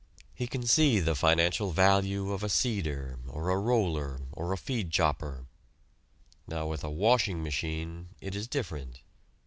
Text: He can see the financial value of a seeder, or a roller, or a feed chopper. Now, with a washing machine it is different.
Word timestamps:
He 0.33 0.47
can 0.47 0.65
see 0.65 0.99
the 0.99 1.13
financial 1.13 1.69
value 1.69 2.31
of 2.31 2.41
a 2.41 2.49
seeder, 2.49 3.19
or 3.27 3.51
a 3.51 3.57
roller, 3.59 4.21
or 4.31 4.51
a 4.51 4.57
feed 4.57 4.89
chopper. 4.89 5.45
Now, 6.47 6.65
with 6.65 6.83
a 6.83 6.89
washing 6.89 7.43
machine 7.43 8.09
it 8.19 8.33
is 8.33 8.47
different. 8.47 9.01